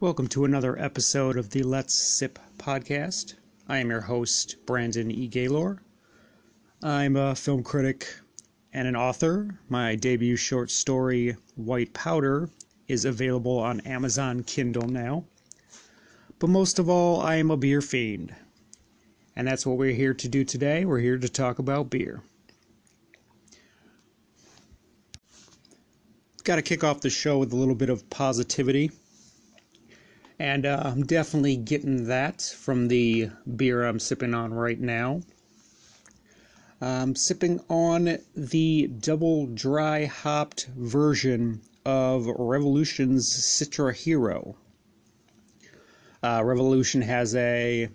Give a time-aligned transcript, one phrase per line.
[0.00, 3.34] Welcome to another episode of the Let's Sip podcast.
[3.66, 5.26] I am your host, Brandon E.
[5.26, 5.82] Gaylor.
[6.84, 8.06] I'm a film critic
[8.72, 9.58] and an author.
[9.68, 12.48] My debut short story, White Powder,
[12.86, 15.24] is available on Amazon Kindle now.
[16.38, 18.32] But most of all, I am a beer fiend.
[19.34, 20.84] And that's what we're here to do today.
[20.84, 22.22] We're here to talk about beer.
[26.44, 28.92] Got to kick off the show with a little bit of positivity.
[30.40, 35.22] And uh, I'm definitely getting that from the beer I'm sipping on right now.
[36.80, 44.56] I'm sipping on the double dry hopped version of Revolution's Citra Hero.
[46.22, 47.88] Uh, Revolution has a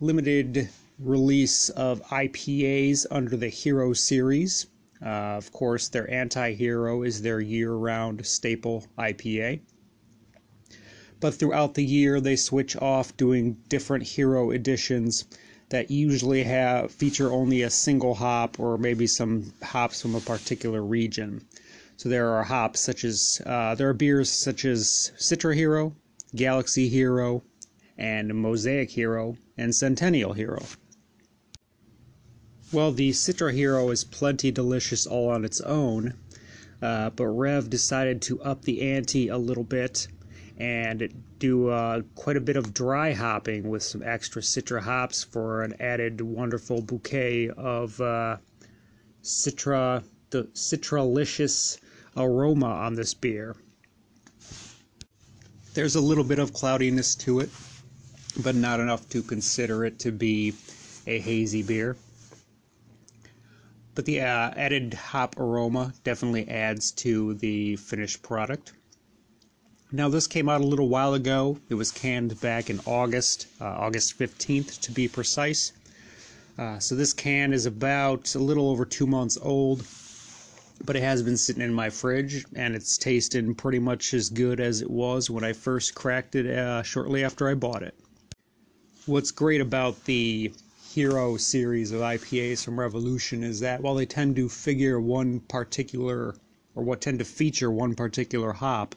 [0.00, 4.66] limited release of IPAs under the Hero series.
[5.04, 9.60] Uh, of course, their anti hero is their year round staple IPA
[11.22, 15.24] but throughout the year they switch off doing different hero editions
[15.68, 20.82] that usually have feature only a single hop or maybe some hops from a particular
[20.82, 21.40] region.
[21.96, 25.94] So there are hops such as uh, there are beers such as Citra Hero,
[26.34, 27.44] Galaxy Hero,
[27.96, 30.64] and Mosaic Hero and Centennial Hero.
[32.72, 36.14] Well, the Citra Hero is plenty delicious all on its own,
[36.82, 40.08] uh, but Rev decided to up the ante a little bit
[40.62, 45.64] and do uh, quite a bit of dry hopping with some extra citra hops for
[45.64, 48.36] an added wonderful bouquet of uh,
[49.24, 51.78] citra the citralicious
[52.16, 53.56] aroma on this beer.
[55.74, 57.50] There's a little bit of cloudiness to it,
[58.40, 60.54] but not enough to consider it to be
[61.08, 61.96] a hazy beer.
[63.96, 68.74] But the uh, added hop aroma definitely adds to the finished product.
[69.94, 71.58] Now, this came out a little while ago.
[71.68, 75.72] It was canned back in August, uh, August 15th to be precise.
[76.56, 79.84] Uh, so, this can is about a little over two months old,
[80.82, 84.60] but it has been sitting in my fridge and it's tasting pretty much as good
[84.60, 87.94] as it was when I first cracked it uh, shortly after I bought it.
[89.04, 90.54] What's great about the
[90.90, 96.34] Hero series of IPAs from Revolution is that while they tend to figure one particular,
[96.74, 98.94] or what tend to feature one particular hop,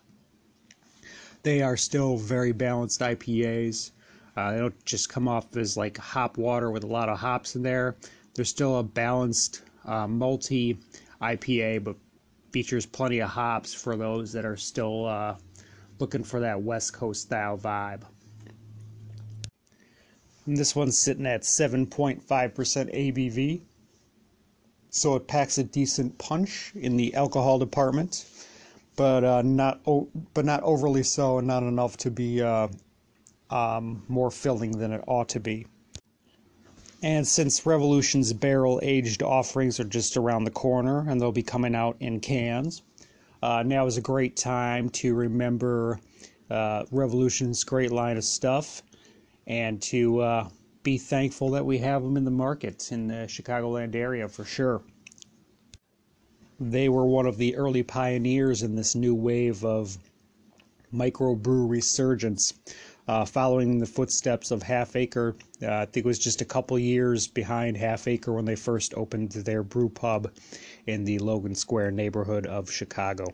[1.45, 3.91] they are still very balanced IPAs.
[4.35, 7.56] Uh, they don't just come off as like hop water with a lot of hops
[7.56, 7.95] in there.
[8.33, 10.79] They're still a balanced uh, multi
[11.22, 11.97] IPA, but
[12.51, 15.35] features plenty of hops for those that are still uh,
[16.00, 18.01] looking for that West Coast style vibe.
[20.47, 23.62] And this one's sitting at 7.5% ABV,
[24.89, 28.25] so it packs a decent punch in the alcohol department
[28.95, 29.81] but uh, not
[30.33, 32.67] but not overly so, and not enough to be uh,
[33.50, 35.66] um, more filling than it ought to be.
[37.03, 41.75] And since Revolution's barrel aged offerings are just around the corner, and they'll be coming
[41.75, 42.81] out in cans,
[43.44, 46.00] uh, now is a great time to remember
[46.50, 48.81] uh, Revolution's great line of stuff,
[49.45, 50.50] and to uh,
[50.83, 54.81] be thankful that we have them in the market in the Chicagoland area for sure
[56.60, 59.98] they were one of the early pioneers in this new wave of
[60.94, 62.54] microbrew resurgence.
[63.08, 66.80] Uh, following the footsteps of Half Acre, uh, I think it was just a couple
[66.80, 70.32] years behind Half Acre when they first opened their brew pub
[70.88, 73.28] in the Logan Square neighborhood of Chicago.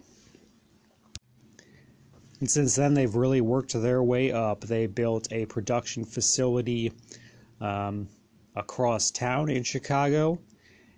[2.42, 4.62] And since then, they've really worked their way up.
[4.62, 6.92] They built a production facility
[7.62, 8.10] um,
[8.56, 10.40] across town in Chicago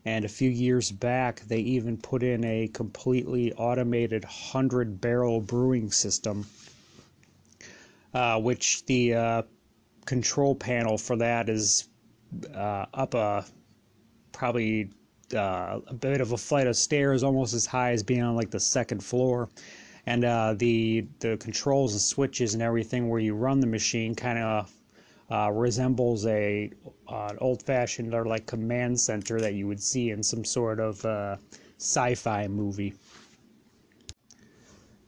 [0.05, 5.91] and a few years back, they even put in a completely automated 100 barrel brewing
[5.91, 6.45] system,
[8.13, 9.41] uh, which the uh,
[10.05, 11.87] control panel for that is
[12.53, 13.45] uh, up a
[14.33, 14.89] probably
[15.33, 18.51] uh, a bit of a flight of stairs, almost as high as being on like
[18.51, 19.49] the second floor.
[20.05, 24.37] And uh, the the controls and switches and everything where you run the machine kind
[24.37, 24.69] of
[25.33, 26.71] uh, resembles a
[27.11, 31.03] uh, an old-fashioned or like command center that you would see in some sort of
[31.05, 31.35] uh,
[31.79, 32.93] sci-fi movie.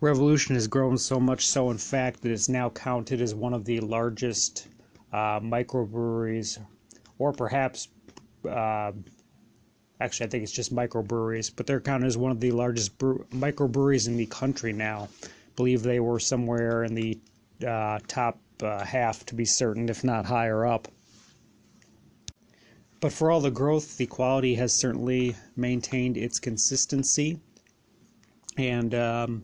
[0.01, 3.65] Revolution has grown so much so, in fact, that it's now counted as one of
[3.65, 4.67] the largest
[5.13, 6.57] uh, microbreweries,
[7.19, 7.89] or perhaps,
[8.49, 8.91] uh,
[10.01, 13.25] actually, I think it's just microbreweries, but they're counted as one of the largest brew-
[13.31, 15.07] microbreweries in the country now.
[15.23, 17.19] I believe they were somewhere in the
[17.65, 20.87] uh, top uh, half to be certain, if not higher up.
[22.99, 27.39] But for all the growth, the quality has certainly maintained its consistency.
[28.57, 29.43] And um,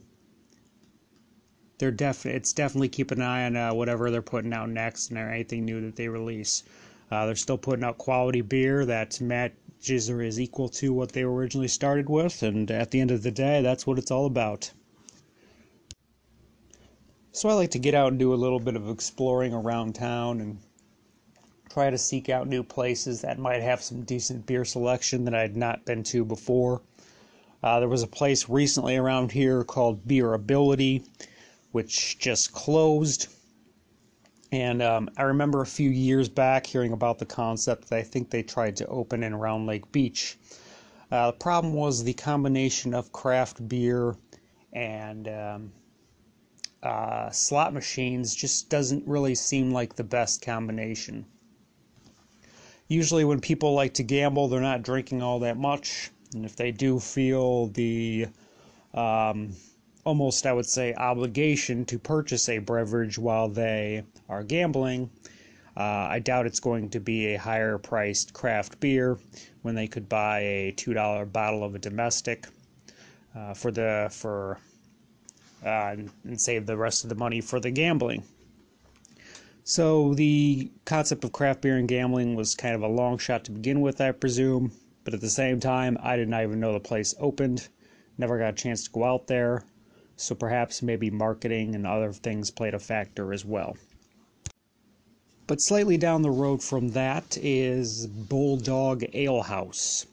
[1.77, 5.17] they're def it's definitely keep an eye on uh, whatever they're putting out next and
[5.17, 6.63] anything new that they release.
[7.09, 11.23] Uh, they're still putting out quality beer that matches or is equal to what they
[11.23, 14.71] originally started with, and at the end of the day, that's what it's all about.
[17.33, 20.41] So I like to get out and do a little bit of exploring around town
[20.41, 20.59] and
[21.69, 25.39] try to seek out new places that might have some decent beer selection that I
[25.39, 26.81] had not been to before.
[27.63, 31.05] Uh, there was a place recently around here called Beer Ability,
[31.71, 33.27] which just closed.
[34.51, 38.29] And um, I remember a few years back hearing about the concept that I think
[38.29, 40.37] they tried to open in Round Lake Beach.
[41.09, 44.17] Uh, the problem was the combination of craft beer
[44.73, 45.71] and um,
[46.83, 51.25] uh, slot machines just doesn't really seem like the best combination.
[52.87, 56.71] Usually, when people like to gamble, they're not drinking all that much, and if they
[56.71, 58.27] do feel the
[58.93, 59.55] um,
[60.03, 65.09] almost, I would say, obligation to purchase a beverage while they are gambling,
[65.77, 69.17] uh, I doubt it's going to be a higher priced craft beer
[69.61, 72.47] when they could buy a two dollar bottle of a domestic
[73.35, 74.57] uh, for the for
[75.65, 78.23] uh, and, and save the rest of the money for the gambling.
[79.63, 83.51] So the concept of craft beer and gambling was kind of a long shot to
[83.51, 84.71] begin with, I presume.
[85.03, 87.67] But at the same time, I did not even know the place opened.
[88.17, 89.63] Never got a chance to go out there.
[90.15, 93.77] So perhaps maybe marketing and other things played a factor as well.
[95.47, 100.05] But slightly down the road from that is Bulldog Ale House.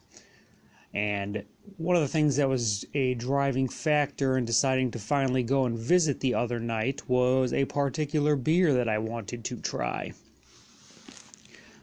[0.94, 1.44] And
[1.76, 5.78] one of the things that was a driving factor in deciding to finally go and
[5.78, 10.12] visit the other night was a particular beer that I wanted to try.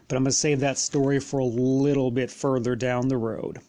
[0.08, 3.60] But I'm going to save that story for a little bit further down the road.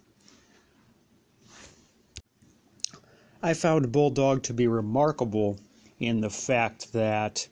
[3.44, 5.60] I found Bulldog to be remarkable
[6.00, 7.48] in the fact that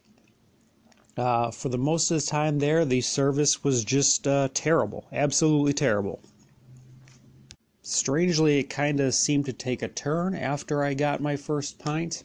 [1.17, 5.73] uh, for the most of the time there, the service was just uh, terrible, absolutely
[5.73, 6.19] terrible.
[7.87, 12.23] Strangely, it kind of seemed to take a turn after I got my first pint,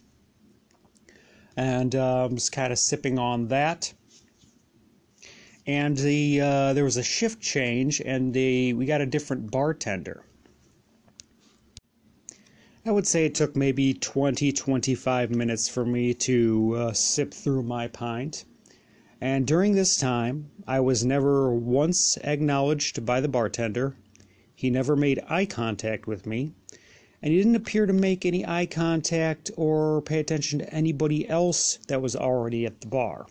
[1.55, 3.93] and uh, was kind of sipping on that.
[5.67, 10.25] And the uh, there was a shift change, and the we got a different bartender.
[12.87, 17.65] I would say it took maybe 20 25 minutes for me to uh, sip through
[17.65, 18.47] my pint.
[19.21, 23.95] And during this time, I was never once acknowledged by the bartender.
[24.61, 26.53] He never made eye contact with me.
[27.23, 31.79] And he didn't appear to make any eye contact or pay attention to anybody else
[31.89, 33.27] that was already at the bar.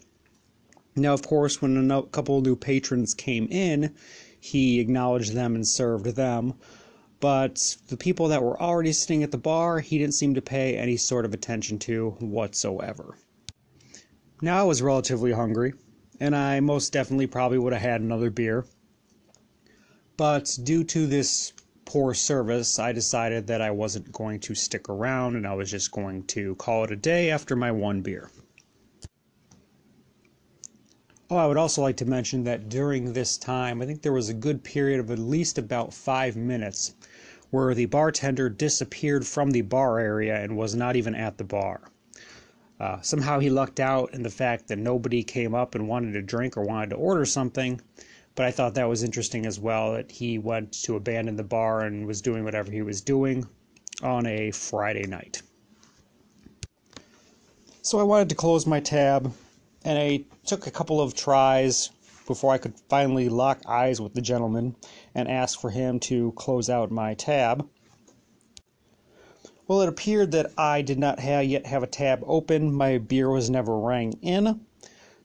[0.96, 3.94] Now, of course, when a couple new patrons came in,
[4.40, 6.56] he acknowledged them and served them
[7.20, 10.78] but the people that were already sitting at the bar, he didn't seem to pay
[10.78, 13.18] any sort of attention to whatsoever.
[14.42, 15.74] Now I was relatively hungry,
[16.20, 18.66] and I most definitely probably would have had another beer.
[20.20, 21.54] But due to this
[21.86, 25.94] poor service, I decided that I wasn't going to stick around and I was just
[25.94, 28.30] going to call it a day after my one beer.
[31.30, 34.28] Oh, I would also like to mention that during this time, I think there was
[34.28, 36.96] a good period of at least about five minutes
[37.50, 41.80] where the bartender disappeared from the bar area and was not even at the bar.
[42.78, 46.22] Uh, somehow he lucked out in the fact that nobody came up and wanted a
[46.22, 47.80] drink or wanted to order something,
[48.36, 51.82] but I thought that was interesting as well that he went to abandon the bar
[51.82, 53.48] and was doing whatever he was doing
[54.02, 55.42] on a Friday night.
[57.82, 59.34] So I wanted to close my tab,
[59.84, 61.90] and I took a couple of tries
[62.28, 64.76] before I could finally lock eyes with the gentleman
[65.16, 67.68] and ask for him to close out my tab.
[69.68, 72.74] Well, it appeared that I did not have yet have a tab open.
[72.74, 74.62] My beer was never rang in.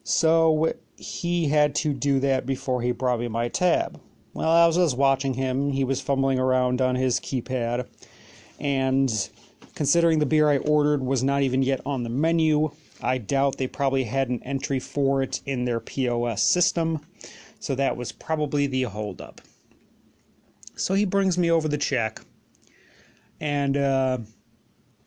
[0.03, 4.01] So he had to do that before he brought me my tab.
[4.33, 5.71] Well, I was just watching him.
[5.71, 7.87] He was fumbling around on his keypad.
[8.59, 9.31] And
[9.75, 12.71] considering the beer I ordered was not even yet on the menu,
[13.01, 17.01] I doubt they probably had an entry for it in their POS system,
[17.61, 19.41] so that was probably the holdup.
[20.77, 22.21] So he brings me over the check,
[23.41, 24.19] and uh,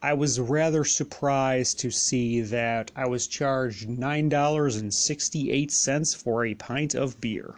[0.00, 7.20] I was rather surprised to see that I was charged $9.68 for a pint of
[7.20, 7.56] beer.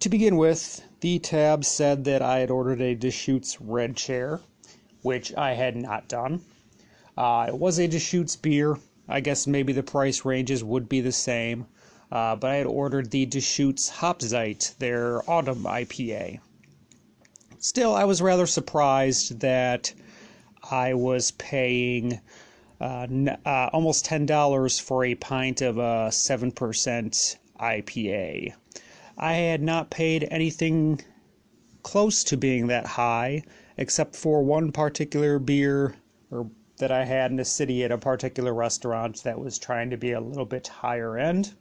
[0.00, 4.40] To begin with, the tab said that I had ordered a Deschutes Red Chair,
[5.02, 6.40] which I had not done.
[7.16, 8.76] Uh, it was a Deschutes beer.
[9.08, 11.68] I guess maybe the price ranges would be the same.
[12.10, 16.40] Uh, but I had ordered the Deschutes Hopzeit, their autumn IPA.
[17.62, 19.92] Still, I was rather surprised that
[20.70, 22.18] I was paying
[22.80, 23.06] uh,
[23.44, 28.54] uh, almost $10 for a pint of a 7% IPA.
[29.18, 31.02] I had not paid anything
[31.82, 33.42] close to being that high,
[33.76, 35.96] except for one particular beer
[36.30, 39.98] or that I had in the city at a particular restaurant that was trying to
[39.98, 41.52] be a little bit higher end.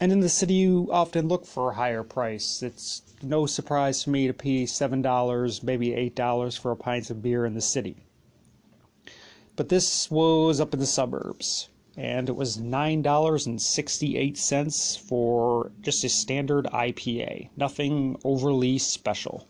[0.00, 2.62] And in the city, you often look for a higher price.
[2.62, 7.44] It's no surprise for me to pay $7, maybe $8 for a pint of beer
[7.44, 7.96] in the city.
[9.56, 16.64] But this was up in the suburbs, and it was $9.68 for just a standard
[16.66, 17.50] IPA.
[17.56, 19.46] Nothing overly special.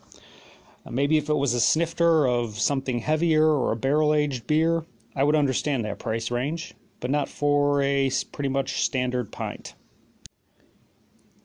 [0.85, 4.83] Uh, maybe if it was a snifter of something heavier or a barrel aged beer,
[5.15, 9.75] I would understand that price range, but not for a pretty much standard pint.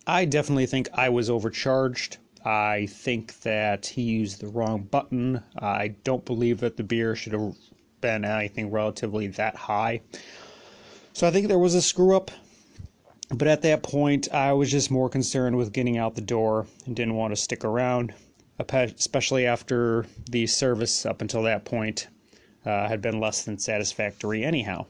[0.07, 2.19] I definitely think I was overcharged.
[2.45, 5.43] I think that he used the wrong button.
[5.59, 7.57] I don't believe that the beer should have
[8.01, 10.03] been anything relatively that high.
[11.13, 12.31] So I think there was a screw up.
[13.31, 16.95] But at that point, I was just more concerned with getting out the door and
[16.95, 18.15] didn't want to stick around,
[18.61, 22.07] especially after the service up until that point
[22.65, 24.87] uh, had been less than satisfactory, anyhow.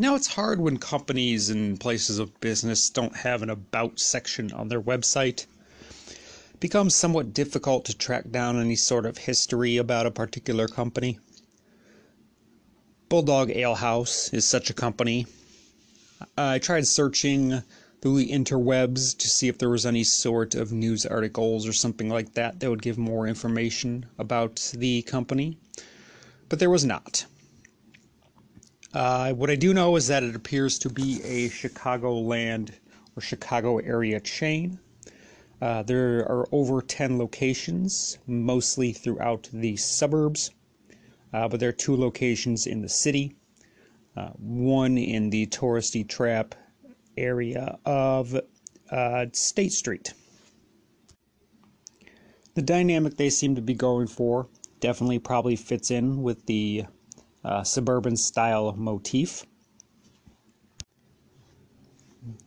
[0.00, 4.68] Now, it's hard when companies and places of business don't have an about section on
[4.68, 5.46] their website.
[6.54, 11.18] It becomes somewhat difficult to track down any sort of history about a particular company.
[13.08, 15.26] Bulldog Ale House is such a company.
[16.36, 17.64] I tried searching
[18.00, 22.08] through the interwebs to see if there was any sort of news articles or something
[22.08, 25.58] like that that would give more information about the company,
[26.48, 27.24] but there was not.
[28.94, 32.70] Uh, what I do know is that it appears to be a Chicagoland
[33.16, 34.78] or Chicago area chain.
[35.60, 40.52] Uh, there are over 10 locations, mostly throughout the suburbs,
[41.32, 43.34] uh, but there are two locations in the city.
[44.16, 46.54] Uh, one in the touristy trap
[47.16, 48.40] area of
[48.90, 50.14] uh, State Street.
[52.54, 54.48] The dynamic they seem to be going for
[54.80, 56.86] definitely probably fits in with the
[57.44, 59.46] uh, suburban style motif.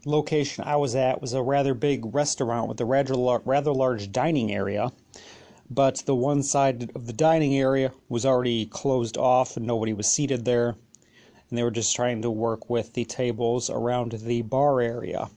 [0.05, 4.51] Location I was at was a rather big restaurant with a rather, rather large dining
[4.51, 4.91] area,
[5.69, 10.07] but the one side of the dining area was already closed off and nobody was
[10.07, 10.75] seated there,
[11.49, 15.29] and they were just trying to work with the tables around the bar area.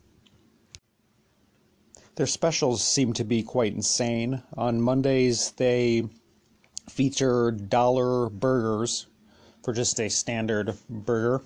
[2.16, 4.42] Their specials seem to be quite insane.
[4.56, 6.04] On Mondays, they
[6.88, 9.06] feature dollar burgers
[9.64, 11.42] for just a standard burger.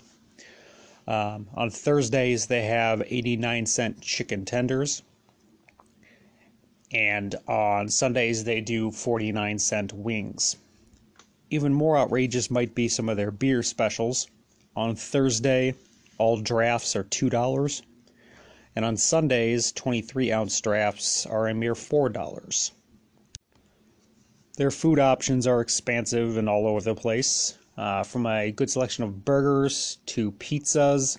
[1.06, 5.02] Um, on Thursdays, they have 89 cent chicken tenders.
[6.92, 10.56] And on Sundays, they do 49 cent wings.
[11.48, 14.26] Even more outrageous might be some of their beer specials.
[14.74, 15.74] On Thursday,
[16.18, 17.82] all drafts are $2.
[18.74, 22.72] And on Sundays, 23 ounce drafts are a mere $4.
[24.56, 29.04] Their food options are expansive and all over the place uh, from a good selection
[29.04, 31.16] of burgers to pizzas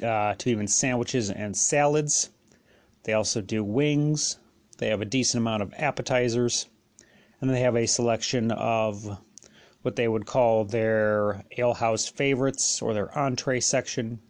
[0.00, 2.30] uh, to even sandwiches and salads.
[3.02, 4.38] They also do wings.
[4.78, 6.66] They have a decent amount of appetizers.
[7.40, 9.18] And they have a selection of
[9.82, 14.20] what they would call their alehouse favorites or their entree section,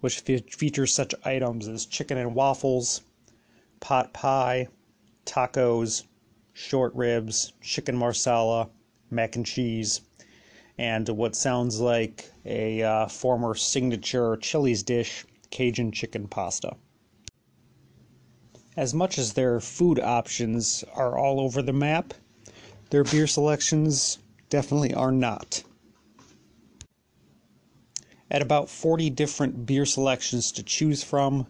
[0.00, 3.00] which fe- features such items as chicken and waffles,
[3.80, 4.68] pot pie,
[5.24, 6.04] tacos,
[6.52, 8.68] short ribs, chicken marsala,
[9.10, 10.02] mac and cheese,
[10.78, 16.76] and what sounds like a uh, former signature Chili's dish, Cajun chicken pasta.
[18.76, 22.12] As much as their food options are all over the map,
[22.90, 24.18] their beer selections
[24.50, 25.62] definitely are not.
[28.30, 31.46] At about 40 different beer selections to choose from,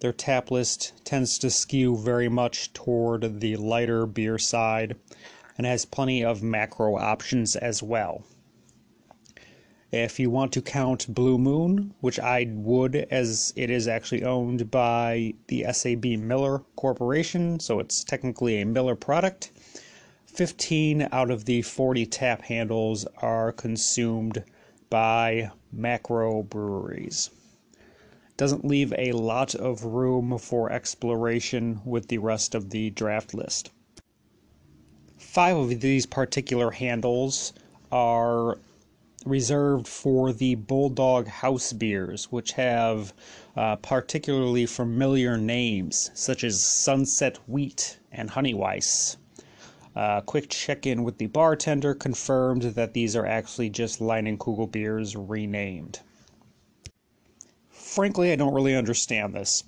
[0.00, 4.96] their tap list tends to skew very much toward the lighter beer side
[5.56, 8.24] and has plenty of macro options as well.
[9.90, 14.70] If you want to count Blue Moon, which I would, as it is actually owned
[14.70, 19.50] by the SAB Miller Corporation, so it's technically a Miller product,
[20.26, 24.44] 15 out of the 40 tap handles are consumed
[24.90, 27.30] by macro breweries.
[28.36, 33.70] Doesn't leave a lot of room for exploration with the rest of the draft list.
[35.16, 37.54] Five of these particular handles
[37.90, 38.58] are
[39.26, 43.12] reserved for the Bulldog house beers, which have
[43.56, 49.16] uh, particularly familiar names such as Sunset Wheat and Honey Weiss.
[49.96, 55.16] Uh, quick check in with the bartender confirmed that these are actually just Leinenkugel beers
[55.16, 56.00] renamed.
[57.70, 59.64] Frankly, I don't really understand this.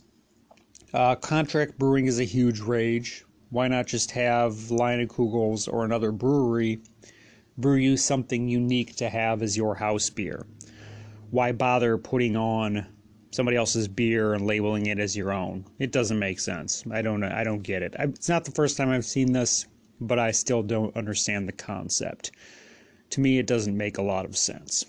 [0.95, 3.25] Uh, contract brewing is a huge rage.
[3.51, 6.81] Why not just have Leinenkugels or another brewery
[7.61, 10.47] brew you something unique to have as your house beer?
[11.31, 12.87] Why bother putting on
[13.31, 15.65] somebody else's beer and labeling it as your own?
[15.79, 16.85] It doesn't make sense.
[16.91, 17.95] I don't I don't get it.
[17.99, 19.67] I, it's not the first time I've seen this,
[20.01, 22.33] but I still don't understand the concept.
[23.11, 24.85] To me, it doesn't make a lot of sense.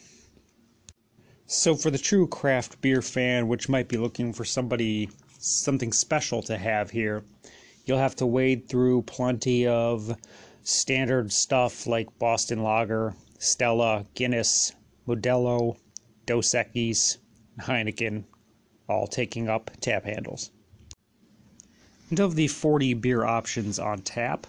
[1.48, 6.42] So, for the true craft beer fan, which might be looking for somebody something special
[6.44, 7.24] to have here,
[7.86, 10.16] you'll have to wade through plenty of
[10.64, 14.74] standard stuff like Boston Lager, Stella, Guinness,
[15.08, 15.78] Modelo,
[16.26, 17.18] Dos Equis,
[17.60, 18.24] Heineken,
[18.88, 20.52] all taking up tap handles.
[22.10, 24.46] And of the 40 beer options on tap,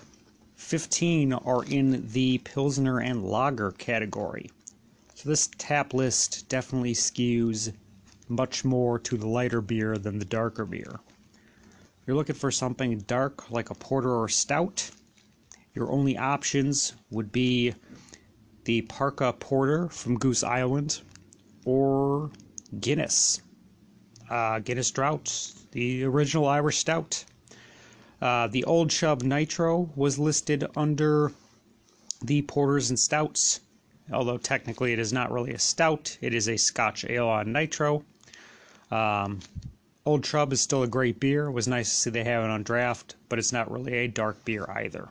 [0.56, 4.50] 15 are in the Pilsner and Lager category.
[5.14, 7.72] So this tap list definitely skews
[8.28, 11.00] much more to the lighter beer than the darker beer.
[11.34, 14.90] If you're looking for something dark like a porter or stout,
[15.74, 17.74] your only options would be
[18.64, 21.00] the Parka Porter from Goose Island
[21.64, 22.30] or
[22.78, 23.40] Guinness.
[24.30, 27.24] Uh, Guinness Draught, the original Irish Stout.
[28.20, 31.32] Uh, the Old Chub Nitro was listed under
[32.22, 33.60] the Porters and Stouts,
[34.12, 38.04] although technically it is not really a stout, it is a Scotch ale on nitro.
[38.92, 39.40] Um,
[40.06, 41.46] Old Chub is still a great beer.
[41.46, 44.08] It was nice to see they have it on draft, but it's not really a
[44.08, 45.08] dark beer either.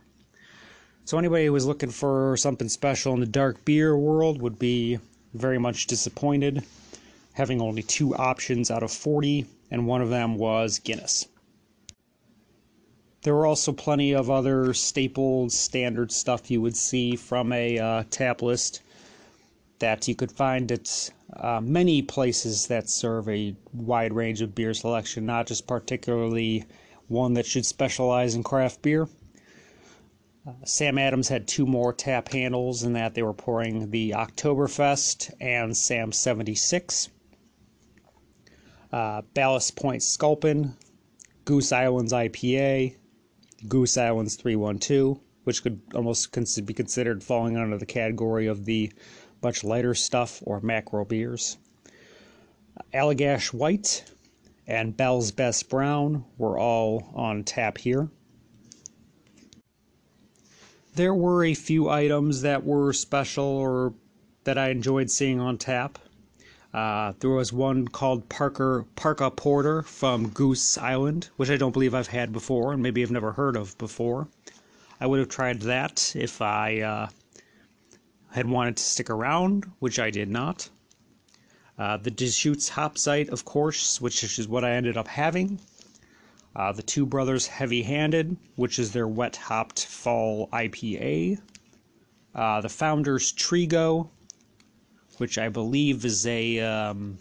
[1.04, 5.00] So anybody who was looking for something special in the dark beer world would be
[5.34, 6.64] very much disappointed,
[7.34, 11.28] having only two options out of 40, and one of them was Guinness.
[13.24, 18.04] There were also plenty of other staple standard stuff you would see from a uh,
[18.10, 18.82] tap list
[19.80, 24.74] that you could find at uh, many places that serve a wide range of beer
[24.74, 26.64] selection, not just particularly
[27.08, 29.08] one that should specialize in craft beer.
[30.46, 35.32] Uh, Sam Adams had two more tap handles in that they were pouring the Oktoberfest
[35.40, 37.10] and Sam 76.
[38.92, 40.76] Uh, Ballast Point Sculpin,
[41.46, 42.96] Goose Islands IPA,
[43.68, 46.34] Goose Islands 312, which could almost
[46.66, 48.92] be considered falling under the category of the
[49.44, 51.58] much lighter stuff or macro beers.
[52.94, 54.12] Allagash White
[54.66, 58.10] and Bell's Best Brown were all on tap here.
[60.94, 63.94] There were a few items that were special or
[64.44, 65.98] that I enjoyed seeing on tap.
[66.74, 71.94] Uh, there was one called Parker Parka Porter from Goose Island, which I don't believe
[71.94, 74.28] I've had before, and maybe I've never heard of before.
[75.00, 77.08] I would have tried that if I uh,
[78.32, 80.70] had wanted to stick around, which I did not.
[81.78, 85.60] Uh, the Deschutes Hopzeit, of course, which is what I ended up having.
[86.54, 91.40] Uh, the Two Brothers Heavy Handed, which is their wet hopped fall IPA.
[92.36, 94.10] Uh, the Founders Trigo,
[95.18, 97.18] which I believe is a um,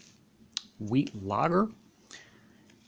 [0.80, 1.68] wheat lager.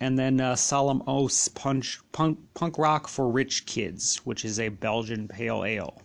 [0.00, 4.68] And then uh, Solemn Oaths Punch, punk, punk Rock for Rich Kids, which is a
[4.68, 6.02] Belgian pale ale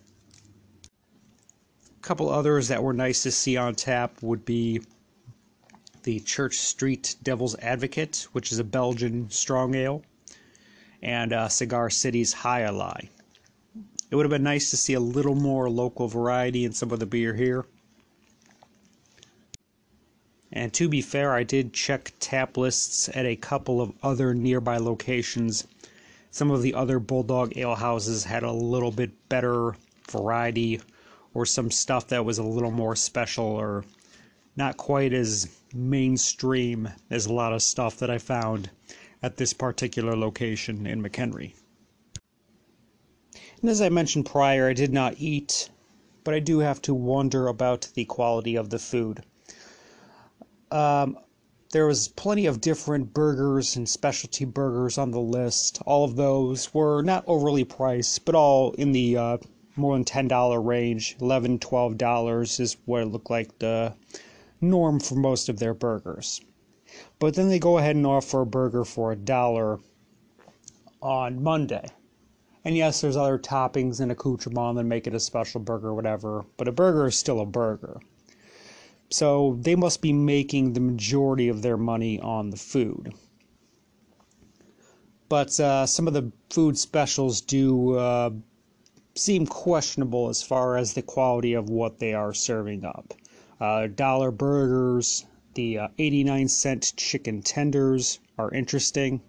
[0.83, 4.81] A couple others that were nice to see on tap would be
[6.03, 10.03] the Church Street Devil's Advocate, which is a Belgian strong ale,
[11.01, 13.09] and uh, Cigar City's Jai Alai.
[14.09, 16.99] It would have been nice to see a little more local variety in some of
[16.99, 17.65] the beer here.
[20.51, 24.77] And to be fair, I did check tap lists at a couple of other nearby
[24.77, 25.67] locations.
[26.31, 29.75] Some of the other Bulldog ale houses had a little bit better
[30.09, 30.79] variety
[31.33, 33.83] or some stuff that was a little more special or
[34.55, 38.69] not quite as mainstream as a lot of stuff that I found
[39.23, 41.53] at this particular location in McHenry.
[43.61, 45.69] And as I mentioned prior, I did not eat,
[46.23, 49.23] but I do have to wonder about the quality of the food.
[50.69, 51.17] Um,
[51.71, 55.81] there was plenty of different burgers and specialty burgers on the list.
[55.85, 59.37] All of those were not overly priced, but all in the uh,
[59.75, 61.17] more than $10 range.
[61.19, 63.93] $11, $12 is what it looked like the
[64.61, 66.41] norm for most of their burgers.
[67.19, 69.79] But then they go ahead and offer a burger for a dollar
[71.01, 71.85] on Monday.
[72.63, 76.67] And yes, there's other toppings and accoutrement that make it a special burger whatever, but
[76.67, 78.01] a burger is still a burger.
[79.09, 83.13] So they must be making the majority of their money on the food.
[85.29, 88.31] But uh, some of the food specials do uh,
[89.15, 93.13] seem questionable as far as the quality of what they are serving up.
[93.59, 95.25] Uh, dollar burgers,
[95.57, 99.19] the uh, 89 cent chicken tenders are interesting.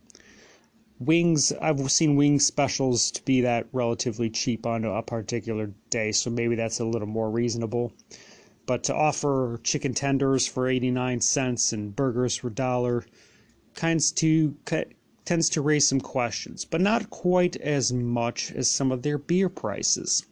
[1.01, 6.29] Wings, I've seen wing specials to be that relatively cheap on a particular day, so
[6.29, 7.95] maybe that's a little more reasonable.
[8.67, 13.07] But to offer chicken tenders for 89 cents and burgers for a dollar
[13.77, 14.55] to
[15.25, 19.49] tends to raise some questions, but not quite as much as some of their beer
[19.49, 20.27] prices.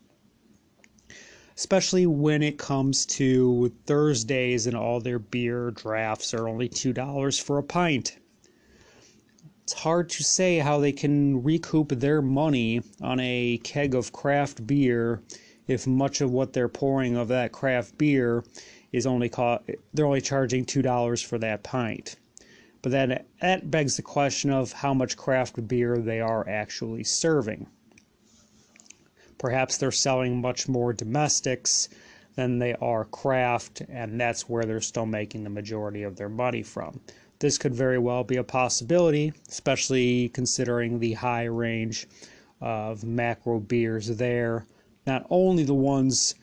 [1.56, 7.58] Especially when it comes to Thursdays and all their beer drafts are only $2 for
[7.58, 8.18] a pint.
[9.62, 14.66] It's hard to say how they can recoup their money on a keg of craft
[14.66, 15.22] beer
[15.66, 18.44] if much of what they're pouring of that craft beer
[18.92, 19.28] is only
[19.92, 22.16] they're only charging two dollars for that pint.
[22.82, 27.66] But then that begs the question of how much craft beer they are actually serving.
[29.38, 31.88] Perhaps they're selling much more domestics
[32.34, 36.62] than they are craft, and that's where they're still making the majority of their money
[36.62, 37.00] from.
[37.38, 42.06] This could very well be a possibility, especially considering the high range
[42.60, 44.66] of macro beers there
[45.06, 46.34] not only the ones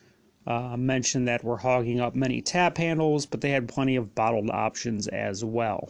[0.48, 4.50] uh, mentioned that were hogging up many tap handles, but they had plenty of bottled
[4.50, 5.90] options as well.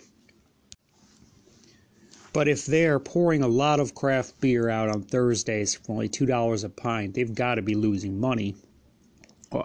[2.33, 6.63] But if they're pouring a lot of craft beer out on Thursdays for only $2
[6.63, 8.55] a pint, they've got to be losing money,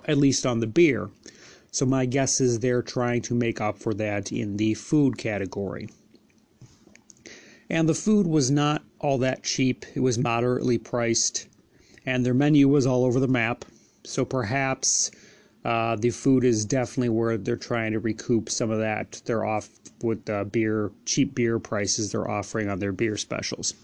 [0.07, 1.11] at least on the beer.
[1.73, 5.89] So my guess is they're trying to make up for that in the food category.
[7.71, 11.49] And the food was not all that cheap, it was moderately priced
[12.09, 13.67] and their menu was all over the map.
[14.03, 15.11] So perhaps
[15.65, 19.21] uh, the food is definitely where they're trying to recoup some of that.
[19.25, 19.69] They're off
[20.03, 23.75] with the beer, cheap beer prices they're offering on their beer specials.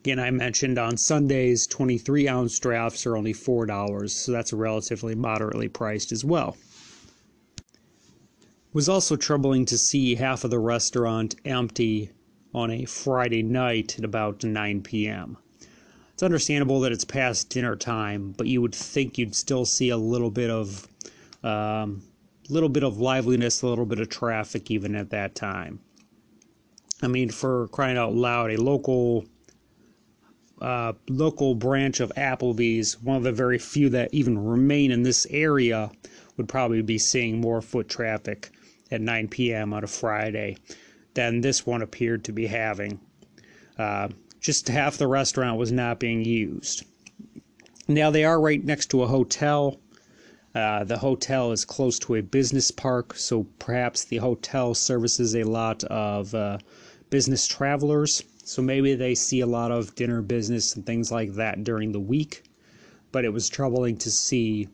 [0.00, 5.68] Again, I mentioned on Sundays, 23 ounce drafts are only $4, so that's relatively moderately
[5.68, 6.56] priced as well.
[7.58, 12.10] It was also troubling to see half of the restaurant empty
[12.54, 15.38] on a Friday night at about 9 p.m.
[16.16, 19.98] It's understandable that it's past dinner time, but you would think you'd still see a
[19.98, 20.88] little bit of,
[21.44, 22.04] um,
[22.48, 25.78] little bit of liveliness, a little bit of traffic even at that time.
[27.02, 29.26] I mean, for crying out loud, a local
[30.62, 35.26] uh, local branch of Applebee's, one of the very few that even remain in this
[35.28, 35.90] area,
[36.38, 38.48] would probably be seeing more foot traffic
[38.90, 39.74] at 9 p.m.
[39.74, 40.56] on a Friday
[41.12, 42.98] than this one appeared to be having.
[43.76, 44.08] Uh,
[44.46, 46.84] just half the restaurant was not being used.
[47.88, 49.80] Now they are right next to a hotel.
[50.54, 55.42] Uh, the hotel is close to a business park, so perhaps the hotel services a
[55.42, 56.58] lot of uh,
[57.10, 58.22] business travelers.
[58.44, 61.98] So maybe they see a lot of dinner business and things like that during the
[61.98, 62.44] week.
[63.10, 64.68] But it was troubling to see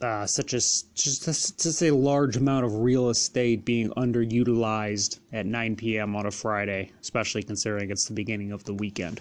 [0.00, 6.14] uh, such as just, a large amount of real estate being underutilized at 9 p.m.
[6.14, 9.20] on a Friday, especially considering it's the beginning of the weekend.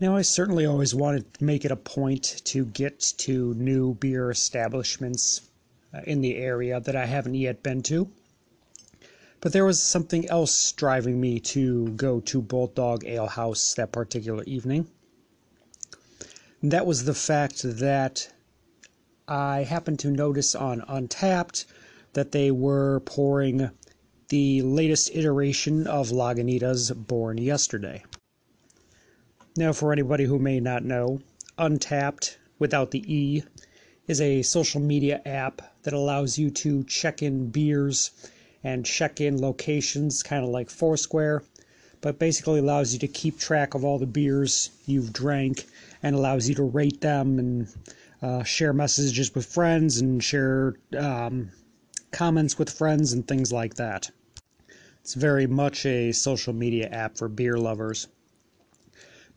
[0.00, 4.30] Now, I certainly always wanted to make it a point to get to new beer
[4.30, 5.40] establishments
[5.92, 8.08] uh, in the area that I haven't yet been to.
[9.40, 14.42] But there was something else driving me to go to Bulldog Ale House that particular
[14.44, 14.86] evening.
[16.62, 18.32] And that was the fact that
[19.26, 21.64] I happened to notice on Untappd
[22.12, 23.70] that they were pouring
[24.28, 28.04] the latest iteration of Lagunitas Born Yesterday.
[29.56, 31.22] Now, for anybody who may not know,
[31.58, 33.44] Untappd, without the E,
[34.06, 38.10] is a social media app that allows you to check in beers
[38.62, 41.42] and check in locations, kind of like Foursquare,
[42.02, 45.64] but basically allows you to keep track of all the beers you've drank
[46.02, 47.68] and allows you to rate them and
[48.24, 51.50] uh, share messages with friends and share um,
[52.10, 54.10] comments with friends and things like that.
[55.02, 58.08] It's very much a social media app for beer lovers.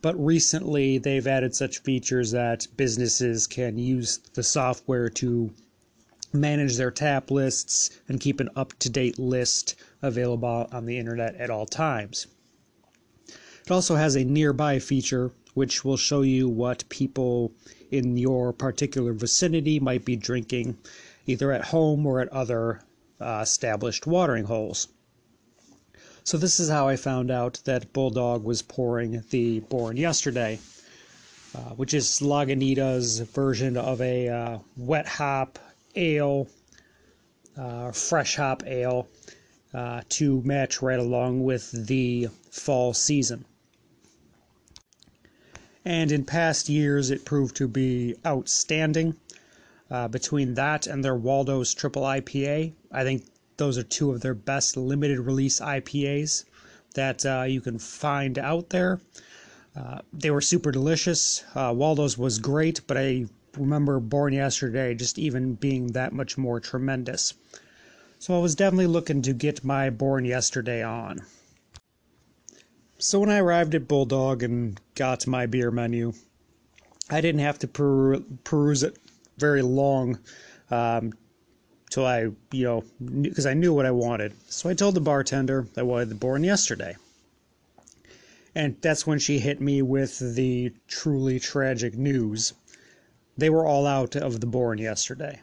[0.01, 5.51] But recently, they've added such features that businesses can use the software to
[6.31, 11.35] manage their tap lists and keep an up to date list available on the internet
[11.35, 12.27] at all times.
[13.65, 17.51] It also has a nearby feature which will show you what people
[17.91, 20.77] in your particular vicinity might be drinking
[21.25, 22.81] either at home or at other
[23.19, 24.87] uh, established watering holes.
[26.23, 30.59] So this is how I found out that Bulldog was pouring the Born Yesterday,
[31.55, 35.57] uh, which is Lagunitas' version of a uh, wet hop
[35.95, 36.47] ale,
[37.57, 39.07] uh, fresh hop ale,
[39.73, 43.45] uh, to match right along with the fall season.
[45.87, 49.15] And in past years it proved to be outstanding.
[49.89, 53.23] Uh, between that and their Waldo's Triple IPA, I think
[53.55, 56.43] those are two of their best limited release IPAs
[56.95, 58.99] that uh, you can find out there.
[59.77, 61.45] Uh, they were super delicious.
[61.55, 66.59] Uh, Waldo's was great, but I remember Born Yesterday just even being that much more
[66.59, 67.33] tremendous.
[68.19, 71.21] So I was definitely looking to get my Born Yesterday on.
[72.99, 76.13] So when I arrived at Bulldog and got my beer menu,
[77.09, 78.97] I didn't have to per- peruse it
[79.37, 80.19] very long
[80.71, 81.13] um,
[81.91, 82.83] till I, you know,
[83.21, 84.33] because I knew what I wanted.
[84.49, 86.95] So I told the bartender I wanted the Born Yesterday.
[88.55, 92.53] And that's when she hit me with the truly tragic news.
[93.37, 95.41] They were all out of the Born Yesterday.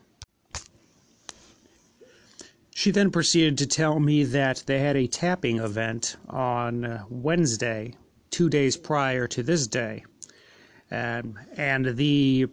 [2.76, 7.94] She then proceeded to tell me that they had a tapping event on Wednesday,
[8.30, 10.04] two days prior to this day,
[10.90, 12.48] um, and the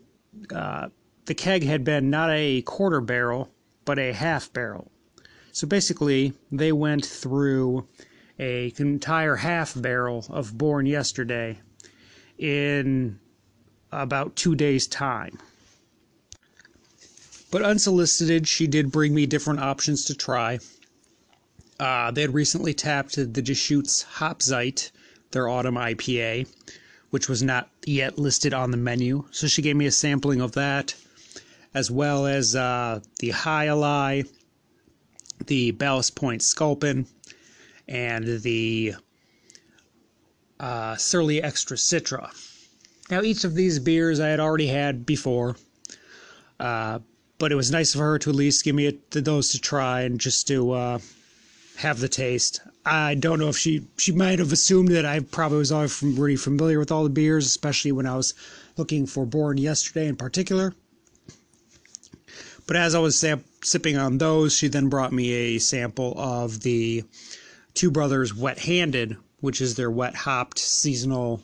[0.53, 0.89] uh,
[1.25, 3.51] the keg had been not a quarter barrel
[3.83, 4.91] but a half barrel.
[5.51, 7.87] So basically, they went through
[8.37, 11.59] a entire half barrel of Born Yesterday
[12.37, 13.19] in
[13.91, 15.39] about two days' time.
[17.51, 20.59] But unsolicited, she did bring me different options to try.
[21.77, 24.91] Uh, they had recently tapped the Deschutes Hopzeit,
[25.31, 26.47] their autumn IPA,
[27.09, 29.25] which was not yet listed on the menu.
[29.31, 30.95] So she gave me a sampling of that,
[31.73, 34.23] as well as uh, the Jai
[35.47, 37.05] the Ballast Point Sculpin,
[37.87, 38.93] and the
[40.59, 42.29] uh, Surly Extra Citra.
[43.09, 45.57] Now, each of these beers I had already had before,
[46.59, 46.99] uh,
[47.41, 50.01] but it was nice of her to at least give me a, those to try
[50.01, 50.99] and just to uh,
[51.75, 52.61] have the taste.
[52.85, 56.77] I don't know if she she might have assumed that I probably was already familiar
[56.77, 58.35] with all the beers, especially when I was
[58.77, 60.75] looking for Born yesterday in particular.
[62.67, 63.25] But as I was
[63.63, 67.03] sipping on those, she then brought me a sample of the
[67.73, 71.41] Two Brothers Wet Handed, which is their wet hopped seasonal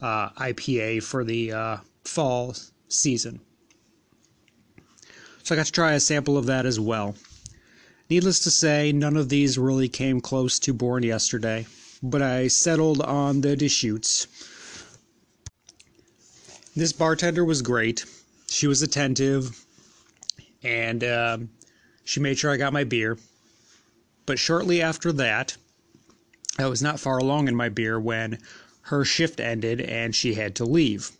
[0.00, 2.54] uh, IPA for the uh, fall
[2.86, 3.40] season.
[5.48, 7.16] So I got to try a sample of that as well.
[8.10, 11.66] Needless to say, none of these really came close to Born yesterday,
[12.02, 14.26] but I settled on the Deschutes.
[16.76, 18.04] This bartender was great.
[18.48, 19.64] She was attentive,
[20.62, 21.48] and um,
[22.04, 23.16] she made sure I got my beer.
[24.26, 25.56] But shortly after that,
[26.58, 28.36] I was not far along in my beer when
[28.82, 31.10] her shift ended and she had to leave.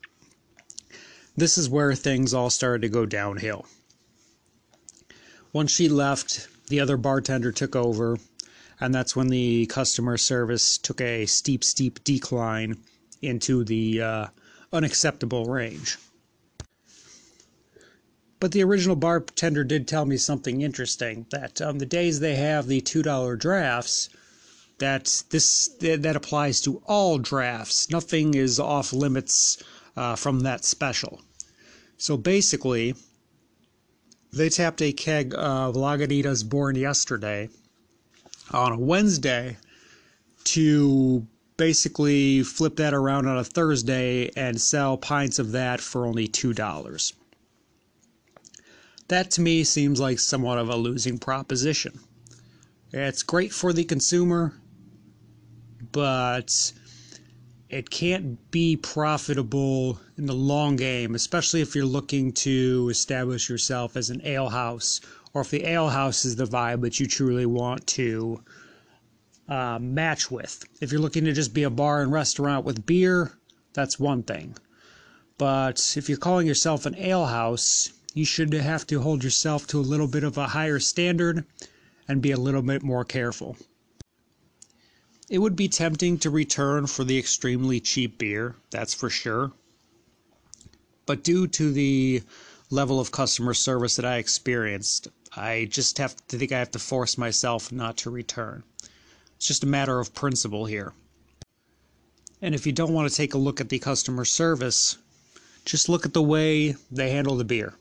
[1.35, 3.65] This is where things all started to go downhill.
[5.53, 8.19] Once she left, the other bartender took over,
[8.81, 12.77] and that's when the customer service took a steep, steep decline
[13.23, 14.27] into the uh,
[14.73, 15.97] unacceptable range.
[18.41, 22.67] But the original bartender did tell me something interesting that on the days they have
[22.67, 24.11] the $2 drafts,
[24.79, 27.91] that this that applies to all drafts.
[27.91, 29.61] Nothing is off limits
[29.97, 31.21] uh, from that special.
[31.97, 32.95] So basically,
[34.33, 37.49] they tapped a keg of Lagunitas born yesterday
[38.51, 39.57] on a Wednesday
[40.45, 46.29] to basically flip that around on a Thursday and sell pints of that for only
[46.29, 47.13] $2.
[49.09, 51.99] That to me seems like somewhat of a losing proposition.
[52.93, 54.55] It's great for the consumer,
[55.93, 56.73] but
[57.71, 63.97] it can't be profitable in the long game, especially if you're looking to establish yourself
[63.97, 65.01] as an ale house,
[65.35, 68.43] or if the ale house is the vibe that you truly want to
[69.49, 70.65] uh, match with.
[70.81, 73.33] If you're looking to just be a bar and restaurant with beer,
[73.75, 74.57] that's one thing.
[75.37, 79.79] But if you're calling yourself an ale house, you should have to hold yourself to
[79.79, 81.45] a little bit of a higher standard
[82.09, 83.57] and be a little bit more careful.
[85.31, 89.53] It would be tempting to return for the extremely cheap beer, that's for sure.
[91.05, 92.23] But due to the
[92.71, 96.79] level of customer service that I experienced, I just have to think I have to
[96.79, 98.63] force myself not to return.
[99.37, 100.95] It's just a matter of principle here.
[102.41, 104.97] And if you don't want to take a look at the customer service,
[105.65, 107.75] just look at the way they handle the beer.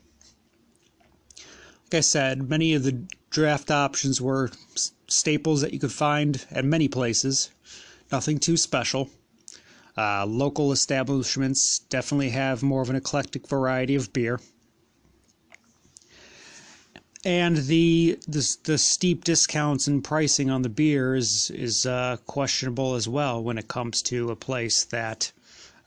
[1.84, 4.50] Like I said, many of the draft options were
[5.06, 7.50] staples that you could find at many places.
[8.10, 9.10] Nothing too special.
[9.96, 14.40] Uh, local establishments definitely have more of an eclectic variety of beer.
[17.24, 22.94] And the, the the steep discounts and pricing on the beer is is uh, questionable
[22.94, 25.32] as well when it comes to a place that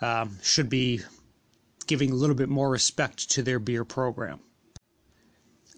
[0.01, 1.01] um, should be
[1.88, 4.41] giving a little bit more respect to their beer program.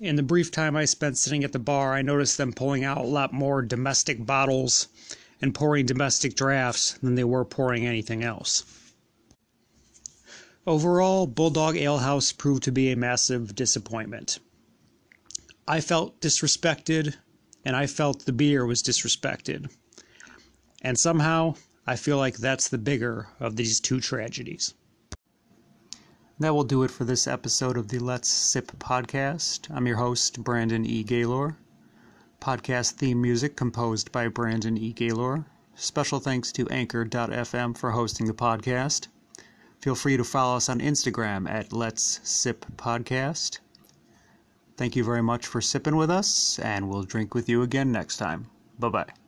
[0.03, 2.97] In the brief time I spent sitting at the bar, I noticed them pulling out
[2.97, 4.89] a lot more domestic bottles
[5.41, 8.65] and pouring domestic drafts than they were pouring anything else.
[10.67, 14.39] Overall, Bulldog Ale House proved to be a massive disappointment.
[15.69, 17.15] I felt disrespected,
[17.63, 19.71] and I felt the beer was disrespected.
[20.81, 21.55] And somehow,
[21.87, 24.73] I feel like that's the bigger of these two tragedies.
[26.43, 29.73] That will do it for this episode of the Let's Sip podcast.
[29.73, 31.01] I'm your host, Brandon E.
[31.01, 31.55] Gaylor.
[32.41, 34.91] Podcast theme music composed by Brandon E.
[34.91, 35.45] Gaylor.
[35.75, 39.07] Special thanks to Anchor.fm for hosting the podcast.
[39.79, 43.59] Feel free to follow us on Instagram at Let's Sip Podcast.
[44.75, 48.17] Thank you very much for sipping with us, and we'll drink with you again next
[48.17, 48.47] time.
[48.77, 49.22] Bye bye.